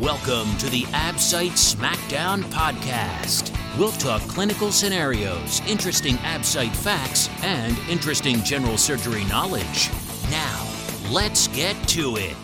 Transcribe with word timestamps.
Welcome 0.00 0.56
to 0.56 0.70
the 0.70 0.84
AbSite 0.84 1.58
Smackdown 1.58 2.42
podcast. 2.44 3.54
We'll 3.78 3.92
talk 3.92 4.22
clinical 4.22 4.72
scenarios, 4.72 5.60
interesting 5.68 6.14
AbSite 6.14 6.74
facts, 6.74 7.28
and 7.42 7.78
interesting 7.80 8.42
general 8.42 8.78
surgery 8.78 9.24
knowledge. 9.24 9.90
Now, 10.30 10.66
let's 11.10 11.48
get 11.48 11.76
to 11.88 12.16
it. 12.16 12.34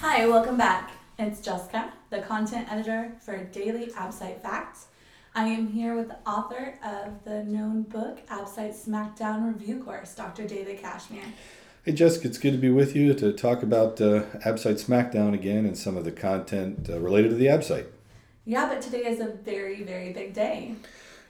Hi, 0.00 0.26
welcome 0.26 0.58
back. 0.58 0.90
It's 1.18 1.40
Jessica, 1.40 1.90
the 2.10 2.20
content 2.20 2.70
editor 2.70 3.16
for 3.22 3.42
Daily 3.44 3.86
AbSite 3.86 4.42
Facts. 4.42 4.88
I 5.34 5.46
am 5.46 5.68
here 5.68 5.96
with 5.96 6.08
the 6.08 6.18
author 6.30 6.78
of 6.84 7.24
the 7.24 7.44
known 7.44 7.84
book, 7.84 8.26
AbSite 8.26 8.74
Smackdown 8.74 9.50
Review 9.54 9.82
Course, 9.82 10.14
Dr. 10.14 10.46
David 10.46 10.82
Kashmer. 10.82 11.24
Hey 11.90 11.96
Jessica, 11.96 12.28
it's 12.28 12.38
good 12.38 12.52
to 12.52 12.56
be 12.56 12.70
with 12.70 12.94
you 12.94 13.12
to 13.14 13.32
talk 13.32 13.64
about 13.64 14.00
uh, 14.00 14.22
AbSite 14.46 14.80
Smackdown 14.80 15.34
again 15.34 15.66
and 15.66 15.76
some 15.76 15.96
of 15.96 16.04
the 16.04 16.12
content 16.12 16.88
uh, 16.88 17.00
related 17.00 17.30
to 17.30 17.34
the 17.34 17.46
AbSite. 17.46 17.86
Yeah, 18.44 18.68
but 18.68 18.80
today 18.80 19.06
is 19.06 19.18
a 19.18 19.26
very, 19.26 19.82
very 19.82 20.12
big 20.12 20.32
day. 20.32 20.76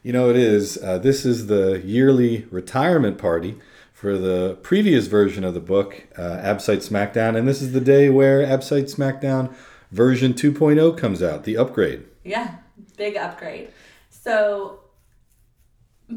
You 0.03 0.13
know, 0.13 0.29
it 0.29 0.37
is. 0.37 0.77
Uh, 0.77 0.99
this 0.99 1.25
is 1.25 1.47
the 1.47 1.81
yearly 1.83 2.47
retirement 2.51 3.17
party 3.17 3.57
for 3.95 4.19
the 4.19 4.59
previous 4.61 5.07
version 5.07 5.45
of 5.45 5.55
the 5.55 5.61
book, 5.61 6.07
uh, 6.19 6.37
AbSite 6.43 6.87
Smackdown, 6.87 7.39
and 7.39 7.49
this 7.49 7.63
is 7.63 7.73
the 7.73 7.81
day 7.81 8.11
where 8.11 8.47
AbSite 8.47 8.95
Smackdown 8.95 9.55
version 9.91 10.35
2.0 10.35 10.99
comes 10.99 11.23
out, 11.23 11.45
the 11.45 11.57
upgrade. 11.57 12.05
Yeah, 12.23 12.57
big 12.99 13.17
upgrade. 13.17 13.71
So, 14.11 14.81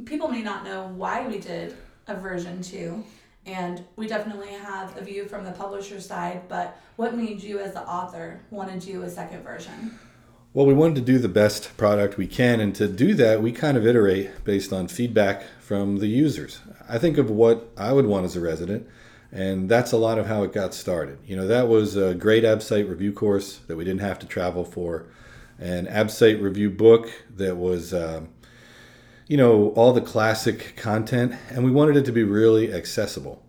people 0.04 0.28
may 0.28 0.42
not 0.42 0.66
know 0.66 0.90
why 0.90 1.26
we 1.26 1.40
did 1.40 1.78
a 2.08 2.16
version 2.16 2.62
2 2.62 3.06
and 3.46 3.84
we 3.96 4.08
definitely 4.08 4.50
have 4.50 4.98
a 4.98 5.04
view 5.04 5.26
from 5.26 5.44
the 5.44 5.52
publisher 5.52 6.00
side, 6.00 6.48
but 6.48 6.78
what 6.96 7.16
made 7.16 7.42
you 7.42 7.60
as 7.60 7.74
the 7.74 7.82
author 7.82 8.42
want 8.50 8.72
to 8.72 8.80
do 8.80 9.04
a 9.04 9.10
second 9.10 9.44
version? 9.44 10.00
Well, 10.54 10.66
we 10.66 10.74
wanted 10.74 10.96
to 10.96 11.02
do 11.02 11.18
the 11.18 11.30
best 11.30 11.76
product 11.78 12.18
we 12.18 12.28
can, 12.28 12.60
and 12.60 12.76
to 12.76 12.88
do 12.88 13.16
that, 13.16 13.42
we 13.42 13.52
kind 13.52 13.76
of 13.76 13.88
iterate 13.88 14.44
based 14.44 14.72
on 14.72 14.88
feedback 14.88 15.44
from 15.60 15.98
the 15.98 16.08
users. 16.08 16.60
I 16.88 17.00
think 17.00 17.18
of 17.18 17.30
what 17.30 17.72
I 17.76 17.92
would 17.92 18.06
want 18.06 18.26
as 18.26 18.36
a 18.36 18.40
resident, 18.40 18.88
and 19.32 19.68
that's 19.68 19.92
a 19.92 19.98
lot 19.98 20.20
of 20.20 20.28
how 20.28 20.44
it 20.44 20.54
got 20.54 20.76
started. 20.76 21.18
You 21.26 21.36
know, 21.36 21.48
that 21.48 21.68
was 21.68 21.96
a 21.96 22.14
great 22.14 22.44
AbSite 22.44 22.88
review 22.88 23.12
course 23.12 23.62
that 23.68 23.76
we 23.76 23.84
didn't 23.84 24.02
have 24.02 24.20
to 24.20 24.28
travel 24.28 24.64
for, 24.64 25.08
an 25.58 25.88
AbSite 25.88 26.42
review 26.42 26.70
book 26.70 27.12
that 27.36 27.58
was. 27.58 27.94
Um, 27.94 28.30
you 29.28 29.38
know, 29.38 29.70
all 29.70 29.94
the 29.94 30.02
classic 30.02 30.76
content, 30.76 31.36
and 31.50 31.64
we 31.64 31.72
wanted 31.72 31.96
it 31.96 32.06
to 32.06 32.12
be 32.12 32.24
really 32.24 32.74
accessible. 32.74 33.44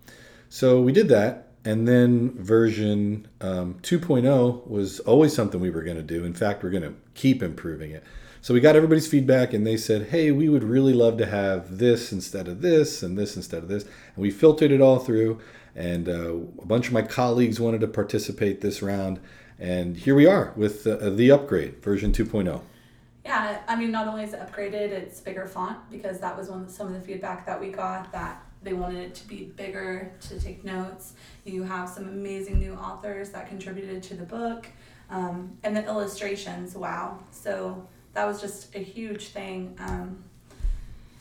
So 0.48 0.80
we 0.80 0.92
did 0.92 1.08
that, 1.08 1.48
and 1.64 1.89
then 1.89 2.30
version 2.39 3.27
um, 3.41 3.75
2.0 3.83 4.69
was 4.69 5.00
always 5.00 5.34
something 5.34 5.61
we 5.61 5.70
were 5.70 5.83
going 5.83 5.97
to 5.97 6.02
do. 6.02 6.25
In 6.25 6.34
fact, 6.34 6.62
we're 6.62 6.70
going 6.70 6.83
to 6.84 6.95
keep 7.14 7.42
improving 7.42 7.91
it. 7.91 8.05
So 8.41 8.52
we 8.52 8.61
got 8.61 8.77
everybody's 8.77 9.06
feedback, 9.06 9.55
and 9.55 9.67
they 9.67 9.78
said, 9.78 10.08
hey, 10.08 10.30
we 10.30 10.48
would 10.48 10.62
really 10.62 10.92
love 10.92 11.17
to 11.19 11.27
have 11.27 11.78
this 11.78 12.12
instead 12.12 12.47
of 12.47 12.61
this, 12.61 13.02
and 13.02 13.17
this 13.17 13.36
instead 13.36 13.62
of 13.62 13.69
this. 13.69 13.84
And 13.84 14.22
we 14.22 14.30
filtered 14.30 14.70
it 14.70 14.83
all 14.83 14.98
through, 14.98 15.41
and 15.75 16.08
uh, 16.08 16.34
a 16.34 16.67
bunch 16.67 16.89
of 16.89 16.92
my 16.92 17.02
colleagues 17.02 17.58
wanted 17.58 17.80
to 17.80 17.89
participate 17.89 18.61
this 18.61 18.83
round. 18.83 19.19
And 19.58 19.97
here 19.97 20.14
we 20.14 20.27
are 20.27 20.52
with 20.56 20.86
uh, 20.86 21.08
the 21.11 21.30
upgrade, 21.30 21.83
version 21.83 22.12
2.0. 22.12 22.61
Yeah, 23.25 23.62
I 23.67 23.77
mean, 23.77 23.91
not 23.91 24.06
only 24.06 24.25
is 24.25 24.34
it 24.34 24.41
upgraded, 24.41 24.91
it's 24.91 25.20
bigger 25.20 25.47
font 25.47 25.78
because 25.91 26.20
that 26.20 26.36
was 26.36 26.48
one 26.50 26.69
some 26.69 26.89
of 26.89 26.92
the 26.92 27.00
feedback 27.00 27.47
that 27.47 27.58
we 27.58 27.69
got 27.69 28.12
that 28.12 28.42
they 28.62 28.72
wanted 28.72 29.03
it 29.03 29.14
to 29.14 29.28
be 29.28 29.44
bigger 29.56 30.12
to 30.20 30.41
take 30.41 30.64
notes. 30.64 31.14
You 31.45 31.62
have 31.62 31.89
some 31.89 32.08
amazing 32.08 32.58
new 32.58 32.75
authors 32.75 33.30
that 33.30 33.48
contributed 33.48 34.02
to 34.05 34.14
the 34.14 34.25
book, 34.25 34.67
um, 35.11 35.56
and 35.62 35.77
the 35.77 35.84
illustrations. 35.84 36.75
Wow! 36.75 37.19
So 37.30 37.86
that 38.12 38.27
was 38.27 38.41
just 38.41 38.75
a 38.75 38.78
huge 38.78 39.29
thing. 39.29 39.77
Um, 39.79 40.24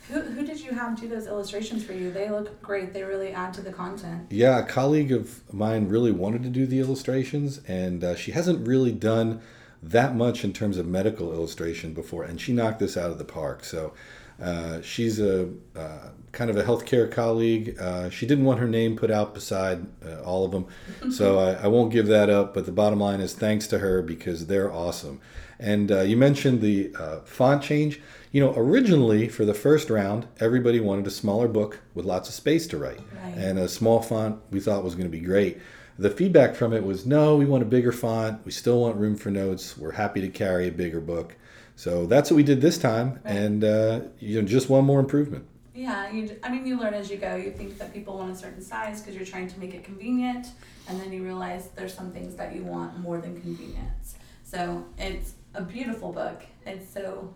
who, 0.10 0.20
who 0.20 0.46
did 0.46 0.60
you 0.60 0.72
have 0.72 1.00
do 1.00 1.08
those 1.08 1.28
illustrations 1.28 1.86
for 1.86 1.94
you? 1.94 2.12
They 2.12 2.30
look 2.30 2.62
great. 2.62 2.94
They 2.94 3.04
really 3.04 3.32
add 3.32 3.54
to 3.54 3.62
the 3.62 3.72
content. 3.72 4.28
Yeah, 4.30 4.60
a 4.60 4.64
colleague 4.64 5.14
of 5.14 5.42
mine 5.54 5.88
really 5.88 6.12
wanted 6.12 6.44
to 6.44 6.50
do 6.50 6.66
the 6.66 6.80
illustrations, 6.80 7.62
and 7.68 8.04
uh, 8.04 8.16
she 8.16 8.32
hasn't 8.32 8.68
really 8.68 8.92
done 8.92 9.42
that 9.84 10.16
much 10.16 10.44
in 10.44 10.54
terms 10.54 10.78
of 10.78 10.88
medical 10.88 11.34
illustration 11.34 11.94
before, 11.94 12.24
and 12.24 12.40
she 12.40 12.54
knocked 12.54 12.80
this 12.80 12.96
out 12.98 13.12
of 13.12 13.18
the 13.18 13.26
park. 13.26 13.64
So 13.64 13.94
uh, 14.42 14.82
she's 14.82 15.20
a 15.20 15.50
uh, 15.76 16.10
kind 16.32 16.50
of 16.50 16.58
a 16.58 16.64
healthcare 16.64 17.12
colleague. 17.12 17.78
Uh, 17.80 18.10
she 18.10 18.26
didn't 18.26 18.46
want 18.46 18.60
her 18.60 18.68
name 18.68 18.96
put 18.96 19.12
out 19.12 19.34
beside 19.34 19.86
uh, 20.06 20.22
all 20.22 20.46
of 20.46 20.52
them, 20.52 20.68
so 21.12 21.40
I, 21.40 21.66
I, 21.66 21.68
won't 21.68 21.92
give 21.92 22.08
that 22.08 22.30
up. 22.30 22.54
But 22.54 22.66
the 22.66 22.72
bottom 22.72 23.00
line 23.00 23.20
is 23.20 23.34
thanks 23.34 23.68
to 23.68 23.80
her 23.80 24.02
because 24.02 24.48
they're 24.48 24.72
awesome. 24.72 25.22
And 25.60 25.92
uh, 25.92 26.02
you 26.02 26.18
mentioned 26.18 26.62
the 26.62 26.94
uh, 26.98 27.20
font 27.20 27.62
change. 27.62 28.02
You 28.32 28.44
know, 28.44 28.54
originally 28.58 29.30
for 29.30 29.46
the 29.46 29.54
first 29.54 29.92
round, 29.92 30.28
everybody 30.40 30.80
wanted 30.80 31.06
a 31.06 31.12
smaller 31.12 31.48
book 31.48 31.82
with 31.94 32.06
lots 32.06 32.28
of 32.28 32.34
space 32.34 32.66
to 32.68 32.78
write, 32.78 33.02
right. 33.24 33.36
and 33.38 33.60
a 33.60 33.68
small 33.68 34.02
font 34.02 34.42
we 34.50 34.60
thought 34.60 34.84
was 34.84 34.96
going 34.96 35.06
to 35.06 35.16
be 35.16 35.24
great 35.24 35.60
the 35.98 36.10
feedback 36.10 36.56
from 36.56 36.74
it 36.74 36.84
was 36.84 37.06
no, 37.06 37.36
we 37.36 37.46
want 37.46 37.64
a 37.64 37.66
bigger 37.66 37.92
font. 37.92 38.44
We 38.46 38.52
still 38.52 38.82
want 38.82 38.98
room 38.98 39.16
for 39.16 39.30
notes. 39.30 39.78
We're 39.78 39.92
happy 39.92 40.22
to 40.22 40.30
carry 40.30 40.68
a 40.68 40.72
bigger 40.72 41.00
book. 41.00 41.36
So 41.76 42.06
that's 42.06 42.30
what 42.30 42.38
we 42.38 42.44
did 42.44 42.62
this 42.62 42.78
time, 42.78 43.20
right. 43.24 43.36
and 43.36 43.64
uh, 43.64 44.02
you 44.20 44.42
know, 44.42 44.48
just 44.48 44.70
one 44.70 44.86
more 44.86 45.00
improvement. 45.00 45.46
Yeah, 45.74 46.12
you, 46.12 46.40
I 46.44 46.50
mean, 46.50 46.68
you 46.68 46.80
learn 46.80 46.94
as 46.94 47.10
you 47.10 47.18
go. 47.18 47.36
You 47.36 47.52
think 47.52 47.80
that 47.80 47.94
people 47.94 48.18
want 48.18 48.32
a 48.32 48.36
certain 48.36 48.62
size 48.62 49.02
because 49.02 49.16
you're 49.16 49.26
trying 49.26 49.48
to 49.48 49.60
make 49.60 49.74
it 49.74 49.84
convenient, 49.84 50.48
and 50.88 51.02
then 51.02 51.12
you 51.12 51.24
realize 51.24 51.70
there's 51.76 51.94
some 51.94 52.12
things 52.12 52.36
that 52.36 52.56
you 52.56 52.64
want 52.64 53.00
more 53.00 53.20
than 53.20 53.40
convenience. 53.42 54.16
So 54.44 54.86
it's 55.00 55.34
a 55.56 55.64
beautiful 55.64 56.12
book. 56.12 56.44
It's 56.66 56.92
so 56.94 57.34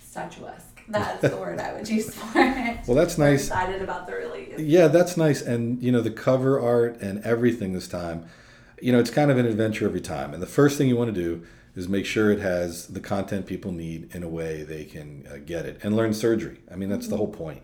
statuesque. 0.00 0.71
That's 0.92 1.20
the 1.20 1.36
word 1.36 1.58
I 1.58 1.72
would 1.72 1.88
use 1.88 2.14
for 2.14 2.38
it. 2.38 2.86
Well, 2.86 2.96
that's 2.96 3.18
nice. 3.18 3.50
I'm 3.50 3.58
excited 3.58 3.82
about 3.82 4.06
the 4.06 4.14
release. 4.14 4.58
Yeah, 4.58 4.88
that's 4.88 5.16
nice. 5.16 5.42
And, 5.42 5.82
you 5.82 5.90
know, 5.92 6.00
the 6.00 6.10
cover 6.10 6.60
art 6.60 7.00
and 7.00 7.24
everything 7.24 7.72
this 7.72 7.88
time, 7.88 8.26
you 8.80 8.92
know, 8.92 8.98
it's 8.98 9.10
kind 9.10 9.30
of 9.30 9.38
an 9.38 9.46
adventure 9.46 9.86
every 9.86 10.00
time. 10.00 10.34
And 10.34 10.42
the 10.42 10.46
first 10.46 10.76
thing 10.76 10.88
you 10.88 10.96
want 10.96 11.14
to 11.14 11.20
do 11.20 11.44
is 11.74 11.88
make 11.88 12.04
sure 12.04 12.30
it 12.30 12.40
has 12.40 12.86
the 12.88 13.00
content 13.00 13.46
people 13.46 13.72
need 13.72 14.14
in 14.14 14.22
a 14.22 14.28
way 14.28 14.62
they 14.62 14.84
can 14.84 15.26
uh, 15.32 15.36
get 15.38 15.64
it 15.64 15.80
and 15.82 15.96
learn 15.96 16.12
surgery. 16.12 16.58
I 16.70 16.76
mean, 16.76 16.88
that's 16.88 17.06
mm-hmm. 17.06 17.12
the 17.12 17.16
whole 17.16 17.32
point. 17.32 17.62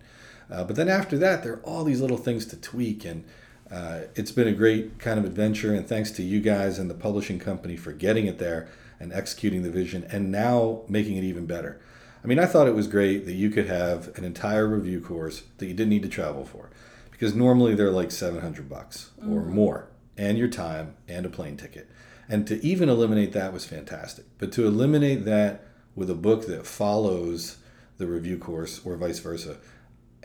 Uh, 0.50 0.64
but 0.64 0.76
then 0.76 0.88
after 0.88 1.18
that, 1.18 1.42
there 1.42 1.54
are 1.54 1.62
all 1.62 1.84
these 1.84 2.00
little 2.00 2.16
things 2.16 2.46
to 2.46 2.56
tweak. 2.56 3.04
And 3.04 3.24
uh, 3.70 4.02
it's 4.14 4.32
been 4.32 4.48
a 4.48 4.52
great 4.52 4.98
kind 4.98 5.18
of 5.18 5.26
adventure. 5.26 5.74
And 5.74 5.86
thanks 5.86 6.10
to 6.12 6.22
you 6.22 6.40
guys 6.40 6.78
and 6.78 6.88
the 6.88 6.94
publishing 6.94 7.38
company 7.38 7.76
for 7.76 7.92
getting 7.92 8.26
it 8.26 8.38
there 8.38 8.68
and 8.98 9.12
executing 9.12 9.62
the 9.62 9.70
vision 9.70 10.04
and 10.10 10.32
now 10.32 10.82
making 10.88 11.16
it 11.16 11.24
even 11.24 11.44
better. 11.44 11.80
I 12.22 12.26
mean, 12.26 12.38
I 12.38 12.46
thought 12.46 12.68
it 12.68 12.74
was 12.74 12.86
great 12.86 13.26
that 13.26 13.34
you 13.34 13.50
could 13.50 13.66
have 13.66 14.16
an 14.16 14.24
entire 14.24 14.66
review 14.66 15.00
course 15.00 15.42
that 15.58 15.66
you 15.66 15.74
didn't 15.74 15.90
need 15.90 16.02
to 16.02 16.08
travel 16.08 16.44
for, 16.44 16.70
because 17.10 17.34
normally 17.34 17.74
they're 17.74 17.90
like 17.90 18.10
700 18.10 18.68
bucks 18.68 19.10
or 19.20 19.42
mm-hmm. 19.42 19.54
more, 19.54 19.88
and 20.16 20.36
your 20.36 20.48
time 20.48 20.96
and 21.06 21.24
a 21.24 21.30
plane 21.30 21.56
ticket. 21.56 21.88
And 22.28 22.46
to 22.46 22.64
even 22.64 22.88
eliminate 22.88 23.32
that 23.32 23.52
was 23.52 23.64
fantastic. 23.64 24.26
But 24.38 24.52
to 24.52 24.66
eliminate 24.66 25.24
that 25.24 25.64
with 25.94 26.10
a 26.10 26.14
book 26.14 26.46
that 26.46 26.66
follows 26.66 27.58
the 27.96 28.06
review 28.06 28.38
course 28.38 28.80
or 28.84 28.96
vice 28.96 29.18
versa 29.18 29.56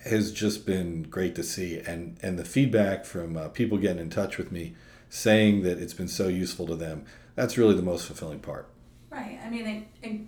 has 0.06 0.32
just 0.32 0.66
been 0.66 1.04
great 1.04 1.34
to 1.36 1.44
see. 1.44 1.80
And, 1.80 2.18
and 2.22 2.38
the 2.38 2.44
feedback 2.44 3.06
from 3.06 3.38
uh, 3.38 3.48
people 3.50 3.78
getting 3.78 4.02
in 4.02 4.10
touch 4.10 4.38
with 4.38 4.52
me 4.52 4.76
saying 5.10 5.64
that 5.64 5.80
it's 5.80 5.94
been 5.94 6.08
so 6.08 6.28
useful 6.28 6.68
to 6.68 6.76
them, 6.76 7.06
that's 7.36 7.58
really 7.58 7.76
the 7.76 7.82
most 7.82 8.06
fulfilling 8.06 8.40
part. 8.40 8.68
Right. 9.10 9.40
I 9.44 9.50
mean, 9.50 9.66
it, 9.68 10.08
it 10.08 10.22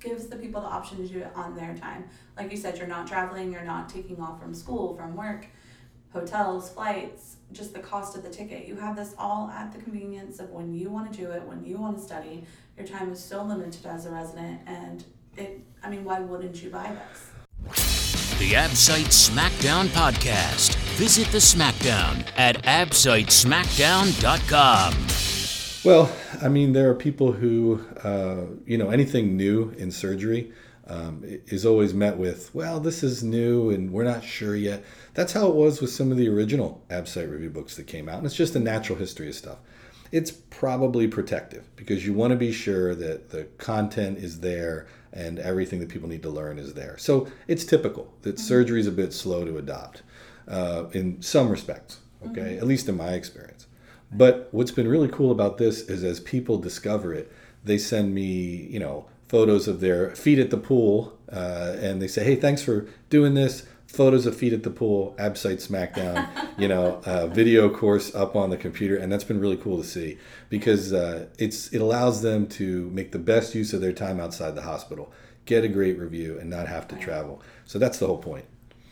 gives 0.00 0.26
the 0.26 0.36
people 0.36 0.60
the 0.60 0.68
option 0.68 0.98
to 0.98 1.06
do 1.06 1.20
it 1.20 1.30
on 1.34 1.54
their 1.54 1.74
time. 1.76 2.04
Like 2.36 2.50
you 2.50 2.56
said, 2.56 2.78
you're 2.78 2.86
not 2.86 3.06
traveling, 3.06 3.52
you're 3.52 3.64
not 3.64 3.88
taking 3.88 4.20
off 4.20 4.40
from 4.40 4.54
school, 4.54 4.96
from 4.96 5.16
work, 5.16 5.46
hotels, 6.12 6.70
flights, 6.70 7.36
just 7.52 7.74
the 7.74 7.80
cost 7.80 8.16
of 8.16 8.22
the 8.22 8.30
ticket. 8.30 8.66
You 8.66 8.76
have 8.76 8.96
this 8.96 9.14
all 9.18 9.50
at 9.50 9.72
the 9.72 9.78
convenience 9.80 10.38
of 10.38 10.50
when 10.50 10.72
you 10.72 10.90
want 10.90 11.12
to 11.12 11.18
do 11.18 11.30
it, 11.30 11.42
when 11.42 11.64
you 11.64 11.78
want 11.78 11.98
to 11.98 12.02
study. 12.02 12.44
Your 12.76 12.86
time 12.86 13.12
is 13.12 13.22
so 13.22 13.42
limited 13.42 13.84
as 13.86 14.06
a 14.06 14.10
resident, 14.10 14.60
and 14.66 15.04
it, 15.36 15.60
I 15.82 15.90
mean, 15.90 16.04
why 16.04 16.20
wouldn't 16.20 16.62
you 16.62 16.70
buy 16.70 16.94
this? 16.94 17.30
The 18.38 18.52
AbSite 18.52 19.08
Smackdown 19.08 19.88
Podcast. 19.88 20.76
Visit 20.96 21.26
the 21.32 21.38
Smackdown 21.38 22.24
at 22.36 22.62
absitesmackdown.com. 22.62 24.94
Well, 25.84 26.10
I 26.40 26.48
mean, 26.48 26.72
there 26.72 26.88
are 26.90 26.94
people 26.94 27.32
who, 27.32 27.84
uh, 28.04 28.42
you 28.66 28.78
know, 28.78 28.90
anything 28.90 29.36
new 29.36 29.70
in 29.76 29.90
surgery 29.90 30.52
um, 30.86 31.22
is 31.24 31.66
always 31.66 31.92
met 31.92 32.16
with, 32.16 32.54
well, 32.54 32.80
this 32.80 33.02
is 33.02 33.22
new 33.22 33.70
and 33.70 33.92
we're 33.92 34.04
not 34.04 34.24
sure 34.24 34.56
yet. 34.56 34.84
That's 35.14 35.32
how 35.32 35.48
it 35.48 35.54
was 35.54 35.80
with 35.80 35.90
some 35.90 36.10
of 36.10 36.16
the 36.16 36.28
original 36.28 36.82
AbSite 36.90 37.30
review 37.30 37.50
books 37.50 37.76
that 37.76 37.86
came 37.86 38.08
out. 38.08 38.18
And 38.18 38.26
it's 38.26 38.36
just 38.36 38.56
a 38.56 38.60
natural 38.60 38.98
history 38.98 39.28
of 39.28 39.34
stuff. 39.34 39.58
It's 40.10 40.30
probably 40.30 41.06
protective 41.06 41.64
because 41.76 42.06
you 42.06 42.14
want 42.14 42.30
to 42.30 42.36
be 42.36 42.52
sure 42.52 42.94
that 42.94 43.30
the 43.30 43.44
content 43.58 44.18
is 44.18 44.40
there 44.40 44.86
and 45.12 45.38
everything 45.38 45.80
that 45.80 45.88
people 45.90 46.08
need 46.08 46.22
to 46.22 46.30
learn 46.30 46.58
is 46.58 46.72
there. 46.74 46.96
So 46.98 47.28
it's 47.46 47.64
typical 47.64 48.12
that 48.22 48.36
mm-hmm. 48.36 48.46
surgery 48.46 48.80
is 48.80 48.86
a 48.86 48.92
bit 48.92 49.12
slow 49.12 49.44
to 49.44 49.58
adopt 49.58 50.02
uh, 50.46 50.84
in 50.92 51.20
some 51.20 51.50
respects, 51.50 51.98
okay, 52.26 52.40
mm-hmm. 52.40 52.58
at 52.58 52.66
least 52.66 52.88
in 52.88 52.96
my 52.96 53.12
experience. 53.12 53.66
But 54.10 54.48
what's 54.52 54.70
been 54.70 54.88
really 54.88 55.08
cool 55.08 55.30
about 55.30 55.58
this 55.58 55.82
is 55.82 56.02
as 56.02 56.20
people 56.20 56.58
discover 56.58 57.12
it, 57.12 57.30
they 57.64 57.78
send 57.78 58.14
me, 58.14 58.24
you 58.70 58.78
know, 58.78 59.06
photos 59.28 59.68
of 59.68 59.80
their 59.80 60.14
feet 60.16 60.38
at 60.38 60.50
the 60.50 60.56
pool, 60.56 61.18
uh, 61.30 61.76
and 61.78 62.00
they 62.00 62.08
say, 62.08 62.24
"Hey, 62.24 62.36
thanks 62.36 62.62
for 62.62 62.86
doing 63.10 63.34
this." 63.34 63.64
Photos 63.86 64.26
of 64.26 64.36
feet 64.36 64.52
at 64.52 64.64
the 64.64 64.70
pool, 64.70 65.14
Absite 65.18 65.66
Smackdown, 65.66 66.28
you 66.58 66.68
know, 66.68 67.00
uh, 67.06 67.26
video 67.26 67.70
course 67.70 68.14
up 68.14 68.36
on 68.36 68.50
the 68.50 68.56
computer, 68.56 68.96
and 68.96 69.10
that's 69.10 69.24
been 69.24 69.40
really 69.40 69.56
cool 69.56 69.78
to 69.78 69.84
see 69.84 70.18
because 70.50 70.92
uh, 70.92 71.26
it's 71.38 71.72
it 71.72 71.80
allows 71.80 72.22
them 72.22 72.46
to 72.48 72.90
make 72.90 73.12
the 73.12 73.18
best 73.18 73.54
use 73.54 73.72
of 73.72 73.80
their 73.80 73.92
time 73.92 74.20
outside 74.20 74.54
the 74.54 74.62
hospital, 74.62 75.12
get 75.46 75.64
a 75.64 75.68
great 75.68 75.98
review, 75.98 76.38
and 76.38 76.50
not 76.50 76.68
have 76.68 76.86
to 76.88 76.96
travel. 76.96 77.42
So 77.64 77.78
that's 77.78 77.98
the 77.98 78.06
whole 78.06 78.18
point. 78.18 78.44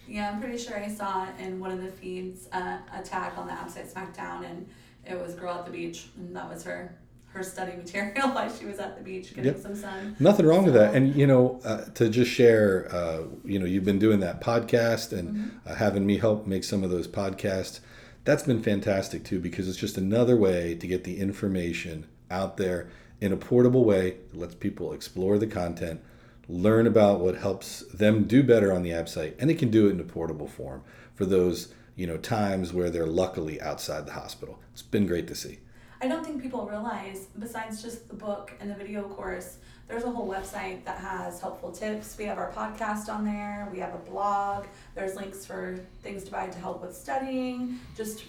Yeah, 0.09 0.31
I'm 0.31 0.41
pretty 0.41 0.59
sure 0.59 0.79
I 0.79 0.89
saw 0.89 1.27
in 1.39 1.59
one 1.59 1.73
of 1.73 1.83
the 1.83 1.91
feeds 1.91 2.49
uh, 2.53 2.79
a 2.95 3.03
tag 3.03 3.33
on 3.37 3.47
the 3.47 3.53
Absite 3.53 3.93
Smackdown, 3.93 4.49
and 4.49 4.69
it 5.09 5.21
was 5.21 5.35
girl 5.35 5.55
at 5.55 5.65
the 5.67 5.73
beach, 5.73 6.07
and 6.17 6.35
that 6.37 6.49
was 6.49 6.65
her 6.65 6.95
her 7.29 7.43
study 7.43 7.73
material 7.77 8.29
while 8.33 8.51
she 8.51 8.65
was 8.65 8.79
at 8.79 8.97
the 8.97 9.05
beach 9.05 9.29
getting 9.35 9.45
Yep. 9.53 9.59
some 9.61 9.75
sun. 9.77 10.17
Nothing 10.19 10.47
wrong 10.47 10.65
with 10.65 10.73
that. 10.73 10.95
And 10.95 11.15
you 11.15 11.27
know, 11.27 11.61
uh, 11.65 11.85
to 11.95 12.09
just 12.09 12.31
share, 12.31 12.89
uh, 12.91 13.25
you 13.45 13.59
know, 13.59 13.67
you've 13.67 13.85
been 13.85 13.99
doing 13.99 14.21
that 14.21 14.41
podcast 14.41 15.13
and 15.13 15.29
Mm-hmm. 15.37 15.69
uh, 15.69 15.75
having 15.75 16.07
me 16.07 16.17
help 16.19 16.47
make 16.47 16.65
some 16.65 16.83
of 16.83 16.89
those 16.91 17.07
podcasts. 17.07 17.81
That's 18.25 18.43
been 18.43 18.63
fantastic 18.63 19.23
too 19.23 19.39
because 19.39 19.69
it's 19.69 19.77
just 19.79 19.99
another 19.99 20.35
way 20.37 20.75
to 20.77 20.87
get 20.87 21.05
the 21.05 21.19
information 21.21 22.07
out 22.31 22.57
there 22.57 22.89
in 23.21 23.33
a 23.33 23.37
portable 23.37 23.85
way 23.85 24.17
that 24.31 24.39
lets 24.39 24.55
people 24.55 24.93
explore 24.95 25.39
the 25.39 25.47
content, 25.47 26.01
learn 26.49 26.87
about 26.87 27.21
what 27.21 27.37
helps 27.37 27.81
them 27.93 28.25
do 28.25 28.43
better 28.43 28.73
on 28.73 28.83
the 28.83 28.91
AbSite, 28.91 29.35
and 29.39 29.49
they 29.51 29.55
can 29.55 29.71
do 29.71 29.89
it 29.89 29.91
in 29.91 30.01
a 30.01 30.05
portable 30.05 30.49
form 30.49 30.83
for 31.15 31.25
those 31.27 31.73
you 31.97 32.07
know 32.07 32.19
times 32.19 32.73
where 32.73 32.91
they're 32.91 33.07
luckily 33.07 33.61
outside 33.61 34.07
the 34.07 34.13
hospital. 34.13 34.61
It's 34.73 34.83
been 34.83 35.07
great 35.07 35.27
to 35.29 35.35
see. 35.35 35.59
I 36.01 36.09
don't 36.09 36.25
think 36.25 36.43
people 36.43 36.67
realize, 36.67 37.29
besides 37.39 37.83
just 37.83 38.09
the 38.09 38.15
book 38.15 38.53
and 38.61 38.71
the 38.71 38.75
video 38.75 39.03
course, 39.05 39.57
there's 39.89 40.05
a 40.05 40.11
whole 40.11 40.29
website 40.29 40.85
that 40.85 40.99
has 40.99 41.41
helpful 41.41 41.73
tips. 41.73 42.17
We 42.19 42.25
have 42.25 42.37
our 42.37 42.53
podcast 42.53 43.09
on 43.09 43.25
there, 43.25 43.69
we 43.73 43.79
have 43.79 43.95
a 43.95 44.11
blog, 44.11 44.67
there's 44.95 45.17
links 45.17 45.47
for 45.47 45.81
things 46.03 46.25
to 46.25 46.31
buy 46.31 46.49
to 46.49 46.59
help 46.59 46.83
with 46.83 46.95
studying, 46.95 47.79
just 47.97 48.25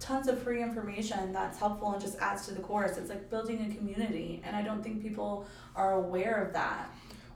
tons 0.00 0.28
of 0.28 0.42
free 0.42 0.62
information 0.62 1.32
that's 1.32 1.58
helpful 1.58 1.92
and 1.92 2.02
just 2.02 2.18
adds 2.18 2.46
to 2.48 2.54
the 2.54 2.60
course. 2.60 2.98
It's 2.98 3.08
like 3.08 3.30
building 3.30 3.70
a 3.70 3.74
community, 3.74 4.42
and 4.44 4.54
I 4.54 4.60
don't 4.60 4.82
think 4.82 5.00
people 5.00 5.46
are 5.74 5.94
aware 5.94 6.44
of 6.44 6.52
that. 6.52 6.90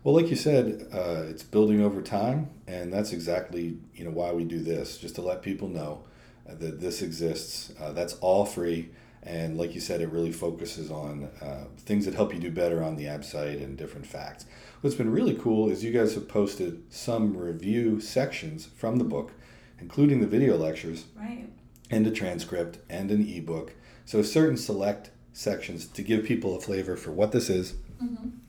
Well, 0.06 0.14
like 0.14 0.30
you 0.30 0.36
said, 0.36 0.86
uh, 0.92 1.24
it's 1.26 1.42
building 1.42 1.82
over 1.82 2.00
time, 2.00 2.50
and 2.68 2.92
that's 2.92 3.12
exactly 3.12 3.78
you 3.92 4.04
know 4.04 4.12
why 4.12 4.30
we 4.30 4.44
do 4.44 4.60
this, 4.60 4.98
just 4.98 5.16
to 5.16 5.20
let 5.20 5.42
people 5.42 5.66
know 5.66 6.04
that 6.46 6.80
this 6.80 7.02
exists. 7.02 7.72
Uh, 7.80 7.90
that's 7.90 8.14
all 8.20 8.44
free, 8.44 8.90
and 9.24 9.58
like 9.58 9.74
you 9.74 9.80
said, 9.80 10.00
it 10.00 10.12
really 10.12 10.30
focuses 10.30 10.92
on 10.92 11.28
uh, 11.42 11.64
things 11.78 12.04
that 12.04 12.14
help 12.14 12.32
you 12.32 12.38
do 12.38 12.52
better 12.52 12.84
on 12.84 12.94
the 12.94 13.06
AbSite 13.06 13.60
and 13.60 13.76
different 13.76 14.06
facts. 14.06 14.46
What's 14.80 14.94
been 14.94 15.10
really 15.10 15.34
cool 15.34 15.68
is 15.68 15.82
you 15.82 15.90
guys 15.90 16.14
have 16.14 16.28
posted 16.28 16.84
some 16.88 17.36
review 17.36 18.00
sections 18.00 18.64
from 18.76 18.98
the 18.98 19.04
book, 19.04 19.32
including 19.80 20.20
the 20.20 20.28
video 20.28 20.56
lectures 20.56 21.06
Right. 21.16 21.48
and 21.90 22.06
a 22.06 22.12
transcript 22.12 22.78
and 22.88 23.10
an 23.10 23.26
ebook. 23.26 23.72
So 24.04 24.22
certain 24.22 24.56
select 24.56 25.10
sections 25.32 25.84
to 25.88 26.02
give 26.02 26.24
people 26.24 26.54
a 26.56 26.60
flavor 26.60 26.96
for 26.96 27.10
what 27.10 27.32
this 27.32 27.50
is 27.50 27.74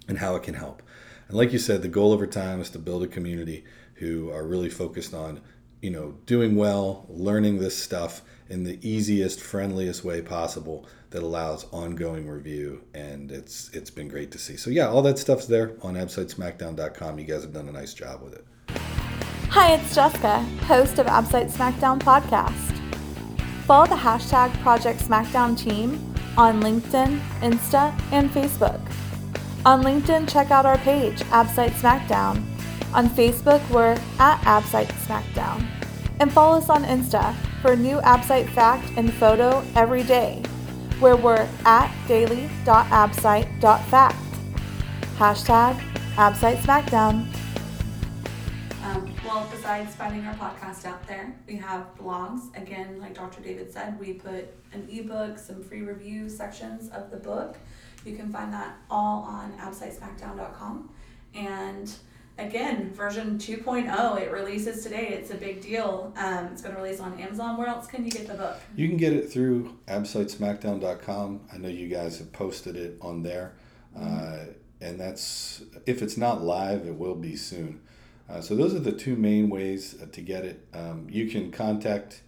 and 0.07 0.19
how 0.19 0.36
it 0.36 0.44
can 0.44 0.54
help. 0.54 0.83
And 1.28 1.38
like 1.38 1.52
you 1.52 1.60
said, 1.60 1.82
the 1.82 1.88
goal 1.88 2.14
over 2.14 2.28
time 2.28 2.62
is 2.62 2.70
to 2.72 2.80
build 2.80 3.04
a 3.04 3.08
community 3.08 3.66
who 3.96 4.32
are 4.32 4.46
really 4.46 4.70
focused 4.70 5.14
on, 5.14 5.42
you 5.82 5.90
know, 5.90 6.16
doing 6.26 6.56
well, 6.56 7.06
learning 7.10 7.60
this 7.60 7.78
stuff 7.78 8.22
in 8.50 8.64
the 8.64 8.80
easiest, 8.88 9.42
friendliest 9.42 10.04
way 10.04 10.22
possible 10.22 10.88
that 11.10 11.24
allows 11.24 11.66
ongoing 11.72 12.30
review. 12.30 12.84
And 12.94 13.32
it's 13.32 13.70
it's 13.74 13.90
been 13.90 14.08
great 14.08 14.32
to 14.32 14.38
see. 14.38 14.56
So 14.56 14.70
yeah, 14.70 14.88
all 14.88 15.02
that 15.02 15.20
stuff's 15.20 15.48
there 15.48 15.76
on 15.82 15.96
absitesmackdown.com. 15.96 17.20
You 17.20 17.26
guys 17.26 17.42
have 17.42 17.54
done 17.54 17.68
a 17.68 17.74
nice 17.74 17.94
job 17.94 18.22
with 18.22 18.34
it. 18.34 18.46
Hi, 19.50 19.74
it's 19.74 19.96
Jessica, 19.96 20.40
host 20.66 21.00
of 21.00 21.08
Absite 21.08 21.52
Smackdown 21.52 22.00
podcast. 22.00 22.76
Follow 23.66 23.88
the 23.88 23.96
hashtag 23.96 24.54
Project 24.62 25.00
Smackdown 25.00 25.58
team 25.58 26.14
on 26.38 26.62
LinkedIn, 26.62 27.20
Insta, 27.40 28.00
and 28.12 28.30
Facebook. 28.30 28.80
On 29.65 29.83
LinkedIn, 29.83 30.31
check 30.31 30.51
out 30.51 30.65
our 30.65 30.77
page, 30.77 31.19
Absite 31.31 31.71
Smackdown. 31.71 32.44
On 32.94 33.09
Facebook, 33.09 33.68
we're 33.69 33.98
at 34.19 34.39
Absite 34.42 34.88
Smackdown. 35.06 35.68
And 36.19 36.31
follow 36.31 36.57
us 36.57 36.69
on 36.69 36.83
Insta 36.86 37.36
for 37.62 37.75
new 37.75 37.98
Absite 37.98 38.50
fact 38.50 38.89
and 38.95 39.12
photo 39.13 39.63
every 39.75 40.04
day, 40.04 40.42
where 41.00 41.18
we're 41.18 41.48
at 41.65 41.92
daily.absite.fact. 42.07 44.15
Hashtag 45.18 45.80
Absite 46.15 46.57
Smackdown. 46.57 47.25
Um, 48.83 49.13
well, 49.25 49.48
besides 49.51 49.95
finding 49.95 50.25
our 50.25 50.36
podcast 50.36 50.86
out 50.86 51.06
there, 51.07 51.36
we 51.45 51.57
have 51.57 51.88
blogs. 52.00 52.56
Again, 52.56 53.01
like 53.01 53.15
Dr. 53.15 53.42
David 53.42 53.74
said, 53.74 54.00
we 54.00 54.13
put 54.13 54.48
an 54.71 54.88
ebook, 54.89 55.38
some 55.38 55.62
free 55.62 55.81
review 55.81 56.30
sections 56.30 56.88
of 56.89 57.12
the 57.12 57.18
book. 57.18 57.57
You 58.07 58.15
can 58.15 58.31
find 58.31 58.54
that 58.54 58.77
all 58.89 59.24
on 59.24 59.51
absitesmackdown.com. 59.57 60.89
And 61.36 61.94
again, 62.38 62.94
version 62.94 63.38
2.0, 63.38 64.21
it 64.21 64.31
releases 64.31 64.81
today. 64.81 65.09
It's 65.09 65.31
a 65.31 65.36
big 65.36 65.62
deal. 65.62 66.13
Um, 66.15 66.45
it's 66.54 66.62
going 66.62 66.74
to 66.74 66.81
release 66.81 67.01
on 67.01 67.19
Amazon. 67.19 67.57
Where 67.57 67.68
else 67.68 67.88
can 67.88 68.06
you 68.06 68.12
get 68.12 68.27
the 68.27 68.36
book? 68.36 68.57
You 68.75 68.88
can 68.88 68.98
get 68.98 69.13
it 69.13 69.30
through 69.30 69.77
absitesmackdown.com. 69.88 71.42
I 71.51 71.57
know 71.57 71.68
you 71.68 71.89
guys 71.89 72.19
have 72.19 72.31
posted 72.31 72.77
it 72.77 72.98
on 73.01 73.24
there. 73.24 73.54
Uh, 74.00 74.45
and 74.80 75.00
that's, 75.00 75.63
if 75.86 76.01
it's 76.01 76.18
not 76.18 76.44
live, 76.44 76.86
it 76.86 76.95
will 76.95 77.15
be 77.15 77.36
soon. 77.36 77.81
Uh, 78.30 78.42
so 78.42 78.56
those 78.56 78.74
are 78.74 78.80
the 78.80 78.92
two 78.92 79.15
main 79.15 79.50
ways 79.50 79.95
uh, 80.01 80.06
to 80.12 80.21
get 80.21 80.45
it. 80.45 80.68
Um, 80.74 81.07
you 81.09 81.27
can 81.27 81.51
contact, 81.51 82.21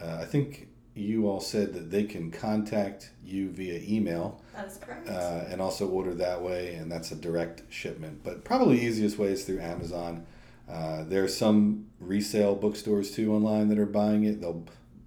uh, 0.00 0.18
I 0.20 0.24
think 0.24 0.68
you 0.96 1.28
all 1.28 1.40
said 1.40 1.74
that 1.74 1.90
they 1.90 2.04
can 2.04 2.30
contact 2.30 3.10
you 3.24 3.50
via 3.50 3.80
email 3.86 4.40
That 4.54 4.66
is 4.66 4.78
correct. 4.78 5.08
uh, 5.08 5.44
and 5.48 5.60
also 5.60 5.86
order 5.88 6.14
that 6.14 6.40
way, 6.42 6.74
and 6.74 6.90
that's 6.90 7.12
a 7.12 7.16
direct 7.16 7.62
shipment. 7.68 8.22
But 8.24 8.44
probably 8.44 8.80
easiest 8.80 9.18
way 9.18 9.28
is 9.28 9.44
through 9.44 9.60
Amazon. 9.60 10.24
Uh, 10.68 11.04
there 11.04 11.22
are 11.22 11.28
some 11.28 11.86
resale 12.00 12.54
bookstores 12.54 13.10
too 13.12 13.34
online 13.34 13.68
that 13.68 13.78
are 13.78 13.86
buying 13.86 14.24
it. 14.24 14.40
They'll 14.40 14.64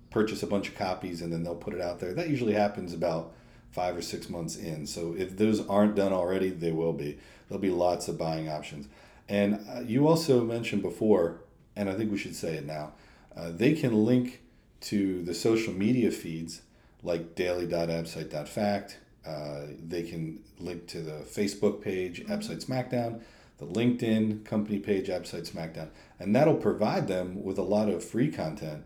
purchase 0.09 0.43
a 0.43 0.47
bunch 0.47 0.69
of 0.69 0.75
copies 0.75 1.21
and 1.21 1.33
then 1.33 1.43
they'll 1.43 1.55
put 1.55 1.73
it 1.73 1.81
out 1.81 1.99
there. 1.99 2.13
That 2.13 2.29
usually 2.29 2.53
happens 2.53 2.93
about 2.93 3.33
five 3.71 3.97
or 3.97 4.01
six 4.01 4.29
months 4.29 4.55
in. 4.55 4.87
So 4.87 5.15
if 5.17 5.37
those 5.37 5.67
aren't 5.67 5.95
done 5.95 6.13
already, 6.13 6.49
they 6.49 6.71
will 6.71 6.93
be. 6.93 7.17
There'll 7.47 7.61
be 7.61 7.71
lots 7.71 8.07
of 8.07 8.17
buying 8.17 8.47
options. 8.47 8.87
And 9.27 9.65
uh, 9.69 9.81
you 9.81 10.07
also 10.07 10.43
mentioned 10.43 10.81
before, 10.81 11.41
and 11.75 11.89
I 11.89 11.95
think 11.95 12.11
we 12.11 12.17
should 12.17 12.35
say 12.35 12.55
it 12.55 12.65
now, 12.65 12.93
uh, 13.35 13.51
they 13.51 13.73
can 13.73 14.05
link 14.05 14.41
to 14.81 15.21
the 15.23 15.33
social 15.33 15.73
media 15.73 16.11
feeds 16.11 16.61
like 17.03 17.35
daily.absite.fact. 17.35 18.97
Uh, 19.25 19.61
they 19.87 20.03
can 20.03 20.39
link 20.59 20.87
to 20.87 21.01
the 21.01 21.23
Facebook 21.23 21.81
page, 21.81 22.25
Absite 22.25 22.65
Smackdown, 22.65 23.21
the 23.57 23.65
LinkedIn 23.65 24.45
company 24.45 24.79
page, 24.79 25.07
Absite 25.07 25.49
Smackdown, 25.49 25.89
and 26.19 26.35
that'll 26.35 26.55
provide 26.55 27.07
them 27.07 27.43
with 27.43 27.57
a 27.57 27.63
lot 27.63 27.89
of 27.89 28.03
free 28.03 28.31
content. 28.31 28.85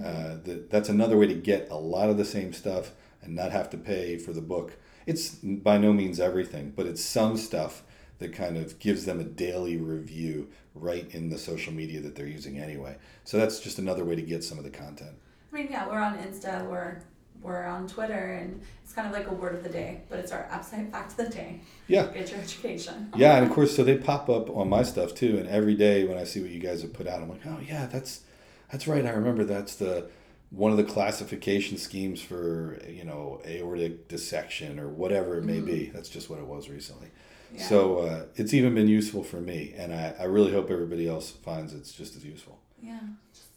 Uh, 0.00 0.36
that, 0.44 0.70
that's 0.70 0.88
another 0.88 1.18
way 1.18 1.26
to 1.26 1.34
get 1.34 1.68
a 1.70 1.76
lot 1.76 2.08
of 2.08 2.16
the 2.16 2.24
same 2.24 2.52
stuff 2.52 2.92
and 3.20 3.34
not 3.34 3.52
have 3.52 3.68
to 3.70 3.76
pay 3.76 4.16
for 4.16 4.32
the 4.32 4.40
book. 4.40 4.76
It's 5.06 5.30
by 5.34 5.78
no 5.78 5.92
means 5.92 6.20
everything, 6.20 6.72
but 6.74 6.86
it's 6.86 7.04
some 7.04 7.36
stuff 7.36 7.82
that 8.18 8.32
kind 8.32 8.56
of 8.56 8.78
gives 8.78 9.04
them 9.04 9.20
a 9.20 9.24
daily 9.24 9.76
review 9.76 10.48
right 10.74 11.12
in 11.12 11.28
the 11.28 11.38
social 11.38 11.72
media 11.72 12.00
that 12.00 12.14
they're 12.14 12.26
using 12.26 12.58
anyway. 12.58 12.96
So 13.24 13.36
that's 13.36 13.60
just 13.60 13.78
another 13.78 14.04
way 14.04 14.14
to 14.14 14.22
get 14.22 14.44
some 14.44 14.58
of 14.58 14.64
the 14.64 14.70
content. 14.70 15.16
Mean, 15.62 15.72
yeah, 15.72 15.88
we're 15.88 16.00
on 16.00 16.18
Insta, 16.18 16.68
we're 16.68 17.02
we're 17.40 17.64
on 17.64 17.88
Twitter, 17.88 18.34
and 18.34 18.62
it's 18.84 18.92
kind 18.92 19.06
of 19.06 19.12
like 19.12 19.28
a 19.28 19.34
word 19.34 19.54
of 19.54 19.62
the 19.62 19.68
day, 19.68 20.02
but 20.08 20.18
it's 20.18 20.30
our 20.30 20.46
Absite 20.50 20.90
fact 20.90 21.12
of 21.12 21.16
the 21.16 21.28
day. 21.28 21.60
Yeah. 21.88 22.06
Get 22.06 22.30
your 22.30 22.40
education. 22.40 23.12
Yeah, 23.16 23.36
and 23.36 23.46
of 23.46 23.52
course, 23.52 23.74
so 23.74 23.82
they 23.82 23.96
pop 23.96 24.28
up 24.28 24.48
on 24.50 24.68
my 24.68 24.82
stuff 24.82 25.14
too. 25.14 25.38
And 25.38 25.48
every 25.48 25.74
day 25.74 26.04
when 26.04 26.18
I 26.18 26.24
see 26.24 26.40
what 26.40 26.50
you 26.50 26.60
guys 26.60 26.82
have 26.82 26.92
put 26.92 27.06
out, 27.06 27.20
I'm 27.20 27.28
like, 27.28 27.46
oh 27.46 27.58
yeah, 27.66 27.86
that's 27.86 28.22
that's 28.70 28.86
right. 28.86 29.04
I 29.04 29.10
remember 29.10 29.44
that's 29.44 29.76
the 29.76 30.08
one 30.50 30.70
of 30.70 30.76
the 30.76 30.84
classification 30.84 31.78
schemes 31.78 32.20
for 32.20 32.80
you 32.88 33.04
know 33.04 33.40
aortic 33.46 34.08
dissection 34.08 34.78
or 34.78 34.88
whatever 34.88 35.38
it 35.38 35.44
may 35.44 35.60
be. 35.60 35.86
That's 35.86 36.08
just 36.08 36.28
what 36.28 36.38
it 36.38 36.46
was 36.46 36.68
recently. 36.68 37.08
Yeah. 37.54 37.66
So 37.66 37.98
uh, 37.98 38.24
it's 38.36 38.54
even 38.54 38.74
been 38.74 38.88
useful 38.88 39.22
for 39.22 39.40
me, 39.40 39.74
and 39.76 39.92
I, 39.92 40.14
I 40.20 40.24
really 40.24 40.52
hope 40.52 40.70
everybody 40.70 41.08
else 41.08 41.30
finds 41.30 41.74
it's 41.74 41.92
just 41.92 42.16
as 42.16 42.24
useful. 42.24 42.58
Yeah, 42.82 42.98
just 43.32 43.48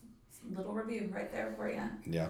little 0.55 0.73
review 0.73 1.09
right 1.13 1.31
there 1.31 1.53
for 1.55 1.69
you. 1.69 1.81
Yeah. 2.05 2.27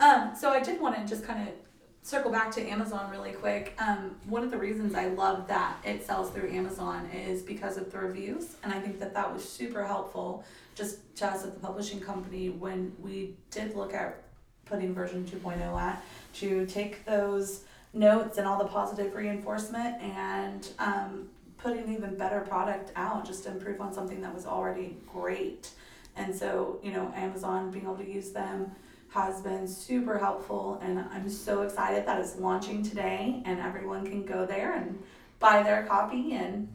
Um, 0.00 0.32
so 0.38 0.50
I 0.50 0.60
did 0.60 0.80
want 0.80 0.96
to 0.96 1.06
just 1.06 1.24
kind 1.24 1.48
of 1.48 1.54
circle 2.02 2.30
back 2.30 2.50
to 2.52 2.60
Amazon 2.60 3.10
really 3.10 3.32
quick. 3.32 3.74
Um, 3.78 4.16
one 4.26 4.42
of 4.42 4.50
the 4.50 4.58
reasons 4.58 4.94
I 4.94 5.08
love 5.08 5.48
that 5.48 5.76
it 5.84 6.04
sells 6.04 6.30
through 6.30 6.50
Amazon 6.50 7.08
is 7.10 7.42
because 7.42 7.78
of 7.78 7.90
the 7.90 7.98
reviews, 7.98 8.56
and 8.62 8.72
I 8.72 8.80
think 8.80 9.00
that 9.00 9.14
that 9.14 9.32
was 9.32 9.48
super 9.48 9.84
helpful 9.84 10.44
just 10.74 10.98
to 11.16 11.26
us 11.26 11.44
at 11.44 11.54
the 11.54 11.60
publishing 11.60 12.00
company 12.00 12.50
when 12.50 12.92
we 13.00 13.36
did 13.50 13.74
look 13.74 13.94
at 13.94 14.22
putting 14.66 14.94
version 14.94 15.24
2.0 15.24 15.80
at 15.80 16.02
to 16.34 16.66
take 16.66 17.04
those 17.04 17.64
notes 17.92 18.38
and 18.38 18.46
all 18.46 18.58
the 18.58 18.68
positive 18.68 19.14
reinforcement 19.14 20.02
and 20.02 20.68
um, 20.78 21.28
put 21.56 21.76
an 21.76 21.92
even 21.92 22.16
better 22.16 22.40
product 22.40 22.92
out 22.96 23.24
just 23.24 23.44
to 23.44 23.50
improve 23.50 23.80
on 23.80 23.92
something 23.94 24.20
that 24.20 24.34
was 24.34 24.46
already 24.46 24.96
great. 25.10 25.70
And 26.16 26.34
so, 26.34 26.78
you 26.82 26.92
know, 26.92 27.12
Amazon 27.14 27.70
being 27.70 27.84
able 27.84 27.96
to 27.96 28.08
use 28.08 28.30
them 28.30 28.70
has 29.08 29.40
been 29.40 29.68
super 29.68 30.18
helpful 30.18 30.80
and 30.82 30.98
I'm 30.98 31.28
so 31.28 31.62
excited 31.62 32.04
that 32.04 32.20
it's 32.20 32.36
launching 32.36 32.82
today 32.82 33.42
and 33.44 33.60
everyone 33.60 34.04
can 34.04 34.24
go 34.24 34.44
there 34.44 34.72
and 34.72 35.00
buy 35.38 35.62
their 35.62 35.84
copy 35.84 36.32
and 36.32 36.68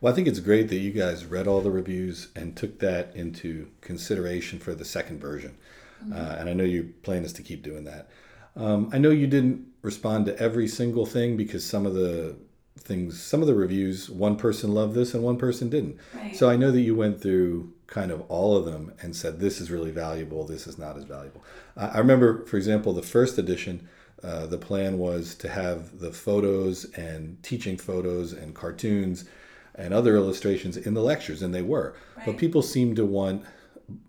well, 0.00 0.12
I 0.12 0.16
think 0.16 0.28
it's 0.28 0.40
great 0.40 0.68
that 0.68 0.76
you 0.76 0.92
guys 0.92 1.24
read 1.24 1.46
all 1.46 1.60
the 1.60 1.70
reviews 1.70 2.28
and 2.36 2.56
took 2.56 2.78
that 2.80 3.14
into 3.14 3.70
consideration 3.80 4.58
for 4.58 4.74
the 4.74 4.84
second 4.84 5.20
version. 5.20 5.56
Mm-hmm. 6.02 6.12
Uh, 6.12 6.36
and 6.38 6.48
I 6.48 6.52
know 6.52 6.64
your 6.64 6.84
plan 7.02 7.24
is 7.24 7.32
to 7.34 7.42
keep 7.42 7.62
doing 7.62 7.84
that. 7.84 8.10
Um, 8.56 8.90
I 8.92 8.98
know 8.98 9.10
you 9.10 9.26
didn't 9.26 9.66
respond 9.82 10.26
to 10.26 10.38
every 10.38 10.68
single 10.68 11.06
thing 11.06 11.36
because 11.36 11.64
some 11.64 11.86
of 11.86 11.94
the 11.94 12.36
things, 12.78 13.22
some 13.22 13.40
of 13.40 13.46
the 13.46 13.54
reviews, 13.54 14.10
one 14.10 14.36
person 14.36 14.72
loved 14.74 14.94
this 14.94 15.14
and 15.14 15.22
one 15.22 15.38
person 15.38 15.70
didn't. 15.70 15.98
Right. 16.14 16.36
So 16.36 16.50
I 16.50 16.56
know 16.56 16.70
that 16.70 16.80
you 16.80 16.94
went 16.94 17.20
through 17.20 17.72
kind 17.86 18.10
of 18.10 18.22
all 18.28 18.56
of 18.56 18.64
them 18.64 18.92
and 19.00 19.14
said, 19.14 19.40
this 19.40 19.60
is 19.60 19.70
really 19.70 19.90
valuable, 19.90 20.44
this 20.44 20.66
is 20.66 20.78
not 20.78 20.96
as 20.96 21.04
valuable. 21.04 21.44
I 21.76 21.98
remember, 21.98 22.44
for 22.46 22.56
example, 22.56 22.92
the 22.92 23.02
first 23.02 23.38
edition. 23.38 23.88
Uh, 24.22 24.46
the 24.46 24.56
plan 24.56 24.98
was 24.98 25.34
to 25.34 25.48
have 25.50 25.98
the 25.98 26.10
photos 26.10 26.86
and 26.94 27.42
teaching 27.42 27.76
photos 27.76 28.32
and 28.32 28.54
cartoons 28.54 29.26
and 29.74 29.92
other 29.92 30.16
illustrations 30.16 30.78
in 30.78 30.94
the 30.94 31.02
lectures, 31.02 31.42
and 31.42 31.54
they 31.54 31.60
were. 31.60 31.94
Right. 32.16 32.26
But 32.26 32.38
people 32.38 32.62
seemed 32.62 32.96
to 32.96 33.04
want 33.04 33.44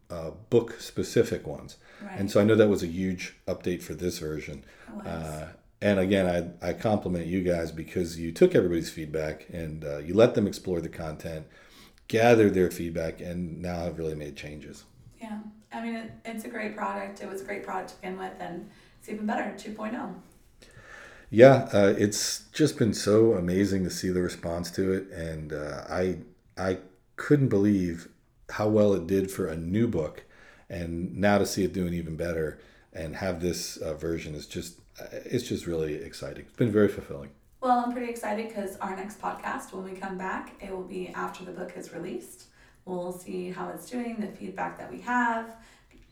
uh, 0.10 0.32
book 0.50 0.80
specific 0.80 1.46
ones. 1.46 1.78
Right. 2.02 2.18
And 2.18 2.32
so 2.32 2.40
I 2.40 2.46
know 2.46 2.56
that 2.56 2.70
was 2.70 2.84
a 2.84 2.88
huge 2.88 3.36
update 3.48 3.82
for 3.82 3.94
this 3.94 4.20
version. 4.20 4.64
Uh, 5.06 5.48
and 5.82 6.00
again, 6.00 6.56
I, 6.62 6.70
I 6.70 6.74
compliment 6.74 7.26
you 7.28 7.44
guys 7.44 7.72
because 7.72 8.18
you 8.18 8.32
took 8.32 8.56
everybody's 8.56 8.90
feedback 8.90 9.48
and 9.52 9.84
uh, 9.84 9.98
you 9.98 10.14
let 10.14 10.36
them 10.36 10.48
explore 10.48 10.80
the 10.80 10.90
content, 10.90 11.46
gathered 12.08 12.54
their 12.54 12.72
feedback, 12.72 13.22
and 13.22 13.62
now 13.62 13.84
have 13.84 13.98
really 13.98 14.16
made 14.16 14.36
changes. 14.36 14.84
Yeah. 15.22 15.40
I 15.74 15.84
mean, 15.84 15.96
it, 15.96 16.12
it's 16.24 16.46
a 16.46 16.50
great 16.50 16.76
product. 16.76 17.22
It 17.22 17.30
was 17.30 17.42
a 17.42 17.46
great 17.46 17.64
product 17.64 17.90
to 17.90 17.96
begin 17.98 18.18
with, 18.18 18.34
and 18.40 18.70
it's 19.00 19.10
even 19.10 19.26
better 19.26 19.54
2.0 19.58 20.16
yeah, 21.30 21.68
uh, 21.74 21.94
it's 21.98 22.46
just 22.54 22.78
been 22.78 22.94
so 22.94 23.34
amazing 23.34 23.84
to 23.84 23.90
see 23.90 24.10
the 24.10 24.22
response 24.22 24.72
to 24.72 24.94
it, 24.94 25.10
and 25.10 25.52
uh, 25.54 25.84
I 25.90 26.20
I 26.58 26.78
couldn't 27.16 27.50
believe 27.50 28.08
how 28.52 28.68
well 28.70 28.94
it 28.94 29.08
did 29.08 29.32
for 29.32 29.48
a 29.48 29.56
new 29.56 29.88
book, 29.88 30.24
and 30.70 31.16
now 31.18 31.38
to 31.40 31.46
see 31.46 31.64
it 31.64 31.74
doing 31.74 31.94
even 31.94 32.16
better 32.16 32.60
and 32.94 33.18
have 33.18 33.42
this 33.42 33.78
uh, 33.78 33.96
version 33.96 34.36
is 34.36 34.46
just 34.46 34.80
it's 35.12 35.48
just 35.48 35.68
really 35.68 35.96
exciting. 35.96 36.46
It's 36.48 36.56
been 36.56 36.72
very 36.72 36.88
fulfilling. 36.88 37.32
Well, 37.66 37.80
I'm 37.80 37.94
pretty 37.94 38.12
excited 38.12 38.50
because 38.50 38.78
our 38.78 38.96
next 38.96 39.20
podcast, 39.20 39.74
when 39.74 39.84
we 39.84 39.98
come 39.98 40.20
back, 40.20 40.54
it 40.62 40.70
will 40.70 40.84
be 40.84 41.08
after 41.16 41.44
the 41.44 41.52
book 41.52 41.74
is 41.76 41.92
released. 41.92 42.44
We'll 42.86 43.12
see 43.12 43.50
how 43.50 43.70
it's 43.70 43.90
doing, 43.90 44.18
the 44.18 44.28
feedback 44.28 44.78
that 44.78 44.92
we 44.92 45.02
have. 45.02 45.50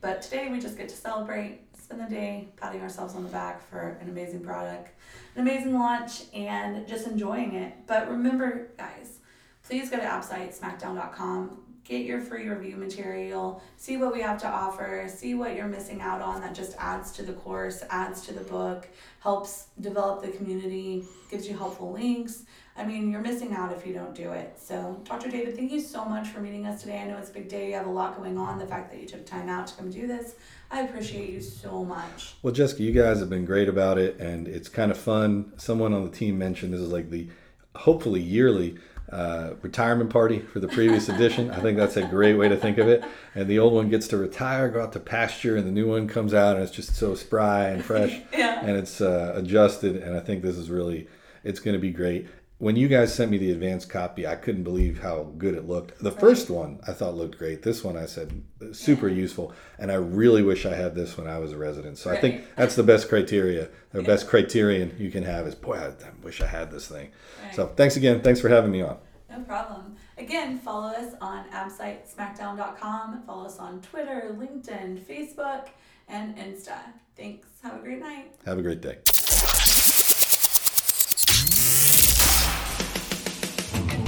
But 0.02 0.24
today 0.24 0.50
we 0.52 0.60
just 0.60 0.80
get 0.80 0.90
to 0.90 0.96
celebrate 0.96 1.60
spend 1.80 2.02
the 2.02 2.10
day 2.10 2.48
patting 2.58 2.82
ourselves 2.82 3.14
on 3.14 3.24
the 3.24 3.30
back 3.30 3.70
for 3.70 4.00
an 4.02 4.10
amazing 4.10 4.40
product, 4.40 5.00
an 5.36 5.44
amazing 5.44 5.76
launch, 5.76 6.24
and 6.34 6.88
just 6.88 7.06
enjoying 7.06 7.54
it. 7.54 7.76
But 7.86 8.10
remember, 8.10 8.70
guys, 8.76 9.20
please 9.62 9.92
go 9.92 9.98
to 9.98 10.04
absitesmackdown.com. 10.04 11.63
Get 11.86 12.06
your 12.06 12.22
free 12.22 12.48
review 12.48 12.78
material, 12.78 13.62
see 13.76 13.98
what 13.98 14.14
we 14.14 14.22
have 14.22 14.40
to 14.42 14.48
offer, 14.48 15.06
see 15.14 15.36
what 15.36 15.54
you're 15.54 15.68
missing 15.68 16.00
out 16.00 16.22
on 16.22 16.40
that 16.40 16.56
just 16.56 16.78
adds 16.80 17.12
to 17.14 17.24
the 17.24 17.34
course, 17.34 17.84
adds 17.90 18.22
to 18.28 18.34
the 18.34 18.44
book, 18.46 18.88
helps 19.20 19.68
develop 19.82 20.22
the 20.22 20.30
community, 20.30 21.04
gives 21.30 21.46
you 21.46 21.58
helpful 21.58 21.92
links. 21.92 22.44
I 22.78 22.86
mean, 22.86 23.12
you're 23.12 23.22
missing 23.22 23.54
out 23.54 23.74
if 23.74 23.86
you 23.86 23.94
don't 23.94 24.16
do 24.16 24.32
it. 24.32 24.58
So, 24.58 25.02
Dr. 25.04 25.30
David, 25.30 25.58
thank 25.58 25.74
you 25.74 25.82
so 25.82 26.06
much 26.06 26.30
for 26.30 26.40
meeting 26.40 26.66
us 26.66 26.82
today. 26.82 27.02
I 27.02 27.06
know 27.06 27.18
it's 27.18 27.30
a 27.30 27.34
big 27.34 27.50
day, 27.50 27.68
you 27.68 27.74
have 27.74 27.86
a 27.86 27.92
lot 27.92 28.16
going 28.16 28.38
on. 28.38 28.60
The 28.60 28.66
fact 28.66 28.90
that 28.92 29.02
you 29.02 29.08
took 29.08 29.26
time 29.26 29.50
out 29.50 29.68
to 29.68 29.76
come 29.76 29.92
do 29.92 30.08
this, 30.08 30.36
I 30.72 30.84
appreciate 30.84 31.30
you 31.32 31.42
so 31.42 31.84
much. 31.84 32.36
Well, 32.42 32.54
Jessica, 32.54 32.82
you 32.82 32.94
guys 32.94 33.20
have 33.20 33.30
been 33.30 33.46
great 33.46 33.68
about 33.68 33.98
it, 33.98 34.18
and 34.20 34.48
it's 34.48 34.70
kind 34.70 34.90
of 34.90 34.98
fun. 34.98 35.52
Someone 35.58 35.94
on 35.94 36.06
the 36.06 36.12
team 36.12 36.38
mentioned 36.38 36.74
this 36.74 36.80
is 36.80 36.92
like 36.94 37.10
the 37.10 37.28
hopefully 37.76 38.22
yearly 38.22 38.78
uh, 39.14 39.54
retirement 39.62 40.10
party 40.10 40.40
for 40.40 40.60
the 40.60 40.68
previous 40.68 41.08
edition. 41.08 41.52
I 41.52 41.60
think 41.60 41.78
that's 41.78 41.98
a 41.98 42.06
great 42.08 42.34
way 42.34 42.50
to 42.50 42.58
think 42.58 42.80
of 42.80 42.88
it. 42.88 43.04
And 43.36 43.48
the 43.48 43.60
old 43.60 43.74
one 43.74 43.90
gets 43.90 44.08
to 44.10 44.18
retire, 44.18 44.70
go 44.70 44.82
out 44.82 44.94
to 44.94 45.00
pasture, 45.00 45.56
and 45.56 45.68
the 45.68 45.72
new 45.72 45.88
one 45.88 46.08
comes 46.08 46.34
out 46.34 46.56
and 46.56 46.64
it's 46.64 46.72
just 46.72 46.96
so 46.96 47.14
spry 47.14 47.68
and 47.68 47.86
fresh, 47.86 48.22
yeah. 48.34 48.60
and 48.62 48.78
it's 48.78 49.02
uh, 49.02 49.34
adjusted. 49.36 49.98
And 49.98 50.16
I 50.16 50.20
think 50.20 50.42
this 50.42 50.58
is 50.58 50.70
really, 50.70 51.08
it's 51.44 51.60
going 51.60 51.76
to 51.76 51.80
be 51.80 51.92
great 51.92 52.28
when 52.64 52.78
you 52.78 52.88
guys 52.88 53.14
sent 53.14 53.30
me 53.30 53.38
the 53.38 53.52
advanced 53.52 53.90
copy, 53.90 54.26
I 54.26 54.38
couldn't 54.38 54.64
believe 54.64 55.02
how 55.02 55.34
good 55.38 55.54
it 55.54 55.68
looked. 55.68 56.02
The 56.02 56.14
first 56.14 56.50
one 56.50 56.80
I 56.88 56.94
thought 56.94 57.14
looked 57.14 57.38
great. 57.38 57.62
This 57.62 57.84
one 57.84 57.98
I 57.98 58.06
said 58.06 58.42
super 58.72 59.10
useful, 59.10 59.52
and 59.78 59.92
I 59.92 59.96
really 59.96 60.44
wish 60.44 60.66
I 60.66 60.74
had 60.74 60.96
this 60.96 61.18
when 61.18 61.28
I 61.28 61.40
was 61.40 61.52
a 61.52 61.58
resident. 61.58 61.98
So 61.98 62.10
right. 62.10 62.18
I 62.18 62.22
think 62.22 62.46
that's 62.56 62.76
the 62.78 62.84
best 62.84 63.10
criteria. 63.10 63.68
The 63.92 64.00
yeah. 64.00 64.08
best 64.08 64.30
criterion 64.30 64.96
you 64.98 65.12
can 65.12 65.24
have 65.24 65.46
is, 65.46 65.56
boy, 65.56 65.76
I, 65.76 65.92
wish 66.24 66.40
I 66.40 66.48
had 66.48 66.72
this 66.72 66.88
thing. 66.88 67.12
Right. 67.44 67.54
So 67.54 67.68
thanks 67.68 67.98
again. 67.98 68.22
Thanks 68.22 68.40
for 68.40 68.48
having 68.48 68.72
me 68.72 68.82
on. 68.82 68.96
No 69.30 69.42
problem. 69.42 69.98
Again, 70.18 70.58
follow 70.58 70.94
us 70.94 71.16
on 71.20 71.50
absitesmackdown.com. 71.50 73.24
Follow 73.24 73.46
us 73.46 73.60
on 73.60 73.82
Twitter, 73.82 74.34
LinkedIn, 74.40 75.02
Facebook, 75.02 75.68
and 76.08 76.38
Insta. 76.38 76.78
Thanks. 77.18 77.46
Have 77.62 77.76
a 77.76 77.80
great 77.80 78.00
night. 78.00 78.36
Have 78.46 78.58
a 78.58 78.62
great 78.62 78.80
day. 78.80 79.00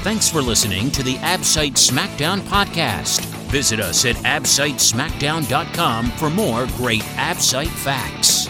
Thanks 0.05 0.29
for 0.29 0.39
listening 0.39 0.91
to 0.91 1.01
the 1.01 1.15
Absite 1.15 1.73
Smackdown 1.73 2.41
podcast. 2.41 3.25
Visit 3.49 3.79
us 3.79 4.05
at 4.05 4.15
absitesmackdown.com 4.17 6.11
for 6.11 6.29
more 6.29 6.67
great 6.77 7.01
Absite 7.15 7.65
facts. 7.69 8.47